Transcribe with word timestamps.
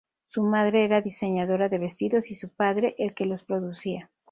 Su 0.25 0.41
madre 0.41 0.83
era 0.83 0.99
diseñadora 1.01 1.69
de 1.69 1.77
vestidos 1.77 2.31
y 2.31 2.33
su 2.33 2.49
padre, 2.49 2.95
el 2.97 3.13
que 3.13 3.27
los 3.27 3.43
producía. 3.43 4.09